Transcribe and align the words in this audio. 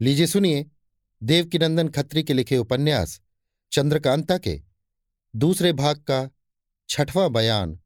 लीजिए 0.00 0.26
सुनिए, 0.26 0.66
देवकीनंदन 1.22 1.88
खत्री 1.88 2.22
के 2.22 2.34
लिखे 2.34 2.58
उपन्यास, 2.58 3.20
चंद्रकांता 3.72 4.38
के। 4.38 4.62
दूसरे 5.34 5.72
भाग 5.72 5.96
का 5.96 6.28
छठवां 6.88 7.32
बयान, 7.32 7.78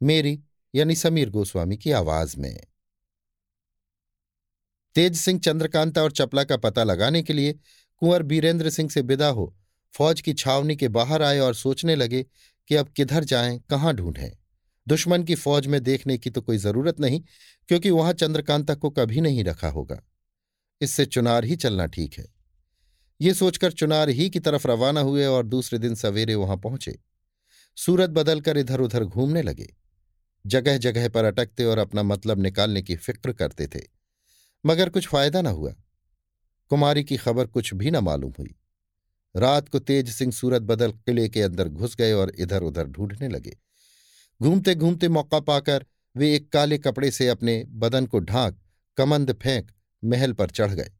मेरी 0.00 0.42
यानी 0.74 0.94
समीर 0.94 1.30
गोस्वामी 1.30 1.76
की 1.76 1.90
आवाज़ 1.90 2.36
में। 2.38 2.60
तेज 4.94 5.16
सिंह 5.16 5.40
चंद्रकांता 5.40 6.02
और 6.02 6.12
चपला 6.12 6.44
का 6.44 6.56
पता 6.56 6.84
लगाने 6.84 7.22
के 7.22 7.32
लिए 7.32 7.52
कुंवर 7.52 8.22
बीरेंद्र 8.22 8.70
सिंह 8.70 8.90
से 8.90 9.00
विदा 9.00 9.28
हो, 9.28 9.54
फौज 9.94 10.20
की 10.20 10.34
छावनी 10.34 10.76
के 10.76 10.88
बाहर 10.88 11.22
आए 11.22 11.38
और 11.38 11.54
सोचने 11.54 11.96
लगे 11.96 12.26
कि 12.70 12.74
अब 12.74 12.88
किधर 12.88 13.24
जाएँ, 13.24 13.58
कहाँ 13.70 13.94
ढूंढें। 13.94 14.30
दुश्मन 14.86 15.24
की 15.24 15.34
फौज 15.34 15.66
में 15.66 15.82
देखने 15.82 16.18
की 16.18 16.30
तो 16.30 16.40
कोई 16.40 16.56
ज़रूरत 16.58 17.00
नहीं, 17.00 17.22
क्योंकि 17.68 17.90
वहाँ 17.90 18.12
चंद्रकांता 18.12 18.74
को 18.74 18.90
कभी 18.90 19.20
नहीं 19.20 19.44
रखा 19.44 19.68
होगा। 19.68 20.02
इससे 20.82 21.06
चुनार 21.06 21.44
ही 21.44 21.56
चलना 21.56 21.86
ठीक 21.86 22.14
है। 22.14 22.26
ये 23.20 23.34
सोचकर 23.34 23.72
चुनार 23.72 24.08
ही 24.08 24.30
की 24.30 24.40
तरफ़ 24.40 24.68
रवाना 24.68 25.00
हुए 25.00 25.26
और 25.26 25.46
दूसरे 25.46 25.78
दिन 25.78 25.94
सवेरे 25.94 26.34
वहाँ 26.34 26.56
पहुँचे। 26.56 26.98
सूरत 27.76 28.10
बदलकर 28.10 28.58
इधर 28.58 28.80
उधर 28.80 29.04
घूमने 29.04 29.42
लगे। 29.42 29.76
जगह 30.46 30.78
जगह 30.78 31.08
पर 31.08 31.24
अटकते 31.24 31.64
और 31.64 31.78
अपना 31.78 32.02
मतलब 32.02 32.38
निकालने 32.38 32.82
की 32.82 32.96
फ़िक्र 32.96 33.32
करते 33.32 33.66
थे। 33.66 33.80
मगर 34.66 34.88
कुछ 34.88 35.08
फ़ायदा 35.08 35.42
न 35.42 35.46
हुआ। 35.46 35.74
कुमारी 36.68 37.04
की 37.04 37.16
खबर 37.16 37.46
कुछ 37.46 37.74
भी 37.74 37.90
न 37.90 37.96
मालूम 37.96 38.32
हुई। 38.38 38.54
रात 39.36 39.68
को 39.68 39.78
तेज 39.78 40.08
सिंह 40.08 40.32
सूरत 40.32 40.62
बदल 40.62 40.92
किले 40.92 41.28
के 41.28 41.42
अंदर 41.42 41.68
घुस 41.68 41.96
गए 41.96 42.12
और 42.12 42.32
इधर 42.38 42.62
उधर 42.62 42.86
ढूँढने 42.86 43.28
लगे। 43.28 43.58
घूमते 44.42 44.74
घूमते 44.74 45.08
मौका 45.08 45.40
पाकर 45.40 45.86
वे 46.16 46.34
एक 46.36 46.52
काले 46.52 46.78
कपड़े 46.78 47.10
से 47.10 47.28
अपने 47.28 47.64
बदन 47.68 48.06
को 48.06 48.18
ढांक, 48.18 48.58
कमंद 48.96 49.32
फेंक 49.32 49.70
महल 50.04 50.32
पर 50.32 50.50
चढ़ 50.50 50.70
गए। 50.70 50.90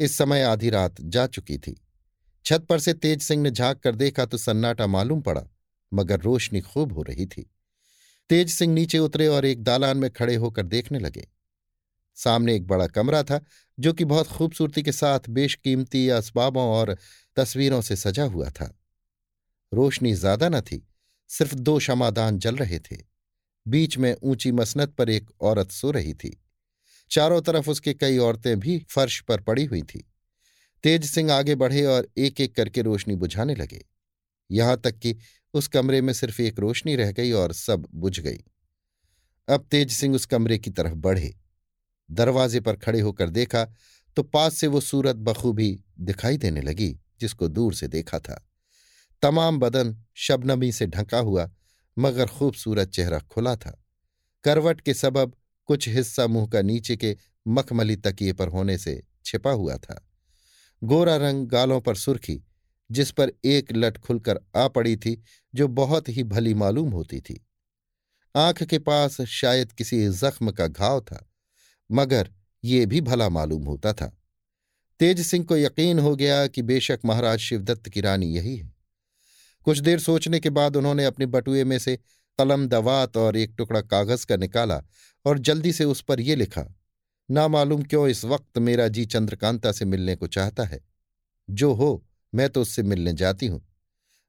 इस 0.00 0.16
समय 0.18 0.42
आधी 0.42 0.70
रात 0.70 1.00
जा 1.00 1.26
चुकी 1.26 1.58
थी। 1.58 1.76
छत 2.44 2.66
पर 2.68 2.78
से 2.78 2.94
तेज 2.94 3.22
सिंह 3.22 3.42
ने 3.42 3.50
झाँक 3.50 3.78
कर 3.78 3.94
देखा 3.94 4.24
तो 4.24 4.38
सन्नाटा 4.38 4.86
मालूम 4.86 5.20
पड़ा, 5.20 5.42
मगर 5.92 6.20
रोशनी 6.20 6.60
खूब 6.60 6.92
हो 6.92 7.02
रही 7.02 7.26
थी। 7.26 7.50
तेज 8.30 8.50
सिंह 8.50 8.74
नीचे 8.74 8.98
उतरे 8.98 9.26
और 9.26 9.44
एक 9.44 9.62
दालान 9.62 9.96
में 9.96 10.10
खड़े 10.10 10.34
होकर 10.34 10.62
देखने 10.62 10.98
लगे। 10.98 11.28
सामने 12.16 12.54
एक 12.56 12.66
बड़ा 12.66 12.86
कमरा 12.86 13.22
था, 13.22 13.40
जो 13.78 13.92
कि 13.92 14.04
बहुत 14.04 14.26
खूबसूरती 14.26 14.82
के 14.82 14.92
साथ 14.92 15.20
बेशकीमती 15.28 16.08
असबाबों 16.08 16.62
और 16.62 16.96
तस्वीरों 17.36 17.80
से 17.80 17.96
सजा 17.96 18.24
हुआ 18.24 18.48
था। 18.50 18.78
रोशनी 19.72 20.14
ज़्यादा 20.14 20.48
न 20.48 20.60
थी, 20.60 20.88
सिर्फ़ 21.28 21.54
दो 21.54 21.78
शमादान 21.78 22.38
जल 22.38 22.56
रहे 22.56 22.78
थे। 22.78 22.96
बीच 23.66 23.98
में 23.98 24.14
ऊँची 24.22 24.52
मसनत 24.52 24.94
पर 24.94 25.10
एक 25.10 25.30
औरत 25.40 25.70
सो 25.70 25.90
रही 25.90 26.14
थी। 26.14 26.44
चारों 27.12 27.40
तरफ़ 27.42 27.70
उसके 27.70 27.94
कई 27.94 28.18
औरतें 28.18 28.60
भी 28.60 28.78
फर्श 28.90 29.20
पर 29.20 29.40
पड़ी 29.40 29.64
हुई 29.64 29.82
थी। 29.82 30.10
तेज 30.84 31.04
सिंह 31.04 31.32
आगे 31.32 31.54
बढ़े 31.54 31.84
और 31.84 32.08
एक 32.18 32.40
एक 32.40 32.54
करके 32.56 32.82
रोशनी 32.82 33.16
बुझाने 33.16 33.54
लगे। 33.54 33.84
यहाँ 34.50 34.76
तक 34.76 34.98
कि 34.98 35.16
उस 35.54 35.68
कमरे 35.68 36.00
में 36.00 36.12
सिर्फ़ 36.12 36.42
एक 36.42 36.58
रोशनी 36.58 36.96
रह 36.96 37.12
गई 37.12 37.32
और 37.32 37.52
सब 37.52 37.86
बुझ 37.94 38.20
गई। 38.20 38.38
अब 39.48 39.66
तेज 39.70 39.92
सिंह 39.92 40.14
उस 40.14 40.26
कमरे 40.26 40.58
की 40.58 40.70
तरफ़ 40.70 40.92
बढ़े। 40.92 41.34
दरवाजे 42.10 42.60
पर 42.60 42.76
खड़े 42.76 43.00
होकर 43.00 43.30
देखा 43.30 43.64
तो 44.16 44.22
पास 44.22 44.54
से 44.54 44.66
वो 44.66 44.80
सूरत 44.80 45.16
बखूबी 45.16 45.84
दिखाई 46.00 46.36
देने 46.36 46.60
लगी, 46.60 47.00
जिसको 47.20 47.48
दूर 47.48 47.74
से 47.74 47.88
देखा 47.88 48.18
था। 48.18 48.48
तमाम 49.22 49.58
बदन 49.58 49.96
शबनमी 50.14 50.72
से 50.72 50.86
ढका 50.86 51.18
हुआ, 51.18 51.50
मगर 51.98 52.26
खूबसूरत 52.26 52.88
चेहरा 52.88 53.18
खुला 53.18 53.56
था। 53.56 53.84
करवट 54.44 54.80
के 54.80 54.94
सबब 54.94 55.36
कुछ 55.66 55.88
हिस्सा 55.88 56.26
मुँह 56.26 56.46
का 56.46 56.62
नीचे 56.62 56.96
के 56.96 57.16
मखमली 57.48 57.96
तकिए 57.96 58.32
पर 58.32 58.48
होने 58.48 58.78
से 58.78 59.02
छिपा 59.24 59.50
हुआ 59.50 59.76
था। 59.76 60.08
गोरा 60.84 61.16
रंग 61.16 61.46
गालों 61.46 61.80
पर 61.80 61.94
सुर्खी, 61.94 62.44
जिस 62.90 63.10
पर 63.10 63.32
एक 63.44 63.72
लट 63.72 63.98
खुलकर 63.98 64.40
आ 64.56 64.68
पड़ी 64.68 64.96
थी, 64.96 65.22
जो 65.54 65.68
बहुत 65.68 66.08
ही 66.08 66.22
भली 66.24 66.54
मालूम 66.54 66.90
होती 66.90 67.20
थी। 67.20 67.46
आँख 68.36 68.62
के 68.62 68.78
पास 68.78 69.20
शायद 69.20 69.72
किसी 69.72 70.08
जख्म 70.08 70.50
का 70.50 70.66
घाव 70.66 71.00
था, 71.00 71.30
मगर 71.92 72.30
ये 72.64 72.86
भी 72.86 73.00
भला 73.00 73.28
मालूम 73.28 73.64
होता 73.64 73.92
था। 73.92 74.18
तेज 75.00 75.26
सिंह 75.26 75.44
को 75.44 75.56
यकीन 75.56 75.98
हो 75.98 76.16
गया 76.16 76.46
कि 76.46 76.62
बेशक 76.62 77.00
महाराज 77.04 77.38
शिवदत्त 77.38 77.88
की 77.88 78.00
रानी 78.00 78.26
यही 78.26 78.56
है। 78.56 78.72
कुछ 79.64 79.78
देर 79.78 79.98
सोचने 79.98 80.40
के 80.40 80.50
बाद 80.50 80.76
उन्होंने 80.76 81.04
अपने 81.04 81.26
बटुए 81.26 81.64
में 81.64 81.78
से 81.78 81.96
कलम 82.38 82.68
दवात 82.68 83.16
और 83.16 83.36
एक 83.36 83.54
टुकड़ा 83.58 83.80
कागज़ 83.80 84.26
का 84.26 84.36
निकाला 84.36 84.82
और 85.24 85.38
जल्दी 85.38 85.72
से 85.72 85.84
उस 85.84 86.02
पर 86.02 86.20
यह 86.20 86.36
लिखा 86.36 86.74
ना 87.30 87.48
मालूम 87.48 87.82
क्यों 87.82 88.08
इस 88.08 88.24
वक्त 88.24 88.58
मेरा 88.58 88.88
जी 88.88 89.06
चंद्रकांता 89.06 89.72
से 89.72 89.84
मिलने 89.84 90.16
को 90.16 90.26
चाहता 90.26 90.64
है? 90.64 90.80
जो 91.50 91.72
हो, 91.72 92.06
मैं 92.34 92.50
तो 92.50 92.62
उससे 92.62 92.82
मिलने 92.82 93.12
जाती 93.12 93.46
हूँ। 93.46 93.68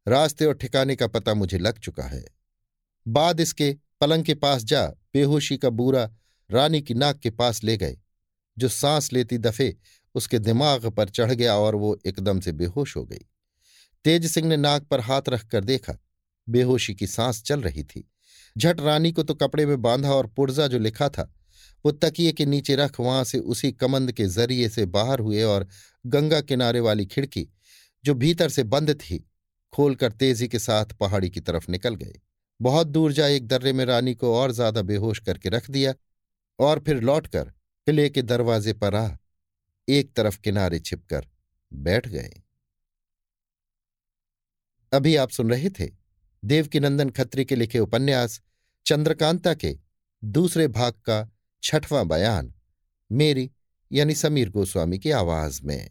रास्ते 0.07 0.45
और 0.45 0.53
ठिकाने 0.53 0.95
का 0.95 1.07
पता 1.07 1.33
मुझे 1.33 1.57
लग 1.57 1.79
चुका 1.79 2.03
है। 2.03 2.25
बाद 3.07 3.39
इसके 3.39 3.77
पलंग 4.01 4.23
के 4.23 4.33
पास 4.33 4.63
जा, 4.63 4.87
बेहोशी 4.87 5.57
का 5.57 5.69
बूरा 5.69 6.11
रानी 6.51 6.81
की 6.81 6.93
नाक 6.93 7.19
के 7.19 7.29
पास 7.29 7.63
ले 7.63 7.77
गए। 7.77 7.97
जो 8.57 8.67
सांस 8.67 9.13
लेती 9.13 9.37
दफे, 9.37 9.77
उसके 10.15 10.39
दिमाग 10.39 10.85
पर 10.85 11.09
चढ़ 11.09 11.31
गया 11.31 11.55
और 11.55 11.75
वो 11.75 11.99
एकदम 12.05 12.39
से 12.39 12.51
बेहोश 12.51 12.95
हो 12.95 13.05
गई। 13.05 13.29
तेज 14.03 14.31
सिंह 14.31 14.47
ने 14.47 14.57
नाक 14.57 14.83
पर 14.83 14.99
हाथ 14.99 15.21
रखकर 15.29 15.63
देखा, 15.63 15.97
बेहोशी 16.49 16.95
की 16.95 17.07
सांस 17.07 17.43
चल 17.43 17.61
रही 17.61 17.83
थी। 17.83 18.12
झट 18.57 18.81
रानी 18.81 19.11
को 19.11 19.23
तो 19.23 19.33
कपड़े 19.33 19.65
में 19.65 19.81
बांधा 19.81 20.11
और 20.11 20.27
पुर्जा 20.27 20.67
जो 20.67 20.79
लिखा 20.79 21.09
था 21.09 21.33
वो 21.85 21.91
तकिए 21.91 22.31
के 22.31 22.45
नीचे 22.45 22.75
रख 22.75 22.99
वहाँ 22.99 23.23
से 23.23 23.39
उसी 23.39 23.71
कमंद 23.71 24.11
के 24.11 24.25
ज़रिए 24.25 24.69
से 24.69 24.85
बाहर 24.85 25.19
हुए 25.19 25.43
और 25.43 25.67
गंगा 26.05 26.41
किनारे 26.41 26.79
वाली 26.79 27.05
खिड़की, 27.05 27.47
जो 28.05 28.13
भीतर 28.13 28.49
से 28.49 28.63
बंद 28.63 28.91
थी, 28.91 29.29
खोलकर 29.73 30.11
तेज़ी 30.11 30.47
के 30.47 30.59
साथ 30.59 30.85
पहाड़ी 30.85 31.29
की 31.29 31.39
तरफ़ 31.39 31.71
निकल 31.71 31.95
गए 31.95 32.13
बहुत 32.61 32.87
दूर 32.87 33.13
जा 33.13 33.27
एक 33.27 33.47
दर्रे 33.47 33.73
में 33.73 33.85
रानी 33.85 34.15
को 34.15 34.35
और 34.35 34.51
ज़्यादा 34.51 34.81
बेहोश 34.81 35.19
करके 35.19 35.49
रख 35.49 35.69
दिया 35.71 35.93
और 36.59 36.79
फिर 36.79 37.01
लौटकर 37.01 37.43
किले 37.87 38.09
के 38.09 38.21
दरवाजे 38.21 38.73
पर 38.73 38.95
आ, 38.95 39.09
एक 39.89 40.13
तरफ़ 40.13 40.39
किनारे 40.39 40.79
छिपकर 40.79 41.27
बैठ 41.73 42.07
गए। 42.07 42.41
अभी 44.91 45.15
आप 45.15 45.29
सुन 45.29 45.49
रहे 45.49 45.69
थे 45.69 46.02
देवकीनंदन 46.45 47.09
खत्री 47.09 47.45
के 47.45 47.55
लिखे 47.55 47.79
उपन्यास, 47.79 48.41
चंद्रकांता 48.85 49.53
के 49.53 49.77
दूसरे 50.23 50.67
भाग 50.67 50.93
का 50.93 51.31
छठवां 51.63 52.07
बयान, 52.07 52.53
मेरी 53.11 53.51
यानी 53.91 54.13
समीर 54.13 54.49
गोस्वामी 54.49 54.99
की 54.99 55.11
आवाज़ 55.11 55.61
में। 55.63 55.89